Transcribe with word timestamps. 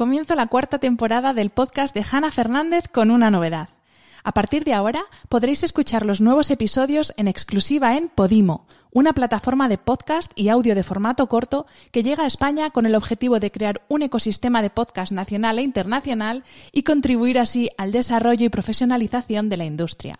Comienzo 0.00 0.34
la 0.34 0.46
cuarta 0.46 0.78
temporada 0.78 1.34
del 1.34 1.50
podcast 1.50 1.94
de 1.94 2.02
Hanna 2.10 2.30
Fernández 2.30 2.88
con 2.88 3.10
una 3.10 3.30
novedad. 3.30 3.68
A 4.24 4.32
partir 4.32 4.64
de 4.64 4.72
ahora 4.72 5.02
podréis 5.28 5.62
escuchar 5.62 6.06
los 6.06 6.22
nuevos 6.22 6.50
episodios 6.50 7.12
en 7.18 7.28
exclusiva 7.28 7.98
en 7.98 8.08
Podimo, 8.08 8.66
una 8.92 9.12
plataforma 9.12 9.68
de 9.68 9.76
podcast 9.76 10.32
y 10.36 10.48
audio 10.48 10.74
de 10.74 10.84
formato 10.84 11.28
corto 11.28 11.66
que 11.92 12.02
llega 12.02 12.24
a 12.24 12.26
España 12.26 12.70
con 12.70 12.86
el 12.86 12.94
objetivo 12.94 13.40
de 13.40 13.50
crear 13.50 13.82
un 13.88 14.00
ecosistema 14.00 14.62
de 14.62 14.70
podcast 14.70 15.12
nacional 15.12 15.58
e 15.58 15.62
internacional 15.64 16.44
y 16.72 16.82
contribuir 16.82 17.38
así 17.38 17.68
al 17.76 17.92
desarrollo 17.92 18.46
y 18.46 18.48
profesionalización 18.48 19.50
de 19.50 19.58
la 19.58 19.66
industria. 19.66 20.18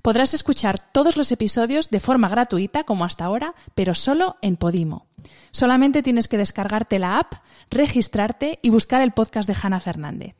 Podrás 0.00 0.32
escuchar 0.32 0.78
todos 0.80 1.18
los 1.18 1.30
episodios 1.32 1.90
de 1.90 2.00
forma 2.00 2.30
gratuita 2.30 2.84
como 2.84 3.04
hasta 3.04 3.26
ahora, 3.26 3.52
pero 3.74 3.94
solo 3.94 4.36
en 4.40 4.56
Podimo. 4.56 5.07
Solamente 5.50 6.02
tienes 6.02 6.28
que 6.28 6.38
descargarte 6.38 6.98
la 6.98 7.18
app, 7.18 7.34
registrarte 7.70 8.58
y 8.62 8.70
buscar 8.70 9.02
el 9.02 9.12
podcast 9.12 9.48
de 9.48 9.56
Hanna 9.60 9.80
Fernández. 9.80 10.34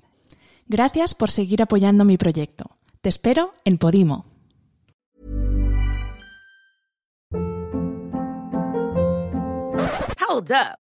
Gracias 0.66 1.14
por 1.14 1.30
seguir 1.30 1.62
apoyando 1.62 2.04
mi 2.04 2.16
proyecto. 2.16 2.76
Te 3.00 3.08
espero 3.08 3.54
en 3.64 3.78
Podimo. 3.78 4.26
Hold 10.28 10.52
up. 10.52 10.87